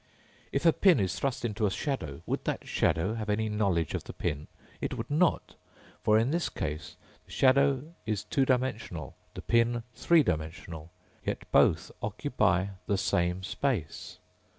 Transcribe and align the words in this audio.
__If 0.59 0.65
a 0.65 0.73
pin 0.73 0.99
is 0.99 1.19
thrust 1.19 1.45
into 1.45 1.67
a 1.67 1.69
shadow, 1.69 2.23
would 2.25 2.43
that 2.45 2.65
shadow 2.67 3.13
have 3.13 3.29
any 3.29 3.49
knowledge 3.49 3.93
of 3.93 4.05
the 4.05 4.13
pin? 4.13 4.47
It 4.81 4.97
would 4.97 5.11
not, 5.11 5.53
for 6.01 6.17
in 6.17 6.31
this 6.31 6.49
case 6.49 6.95
the 7.27 7.31
shadow 7.31 7.93
is 8.07 8.23
two 8.23 8.43
dimensional, 8.45 9.15
the 9.35 9.43
pin 9.43 9.83
three 9.93 10.23
dimensional. 10.23 10.89
Yet 11.23 11.43
both 11.51 11.91
occupy 12.01 12.69
the 12.87 12.97
same 12.97 13.43
space. 13.43 14.17